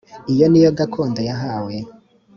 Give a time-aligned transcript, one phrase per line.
[0.33, 1.75] iyo ni yo gakondo yahawe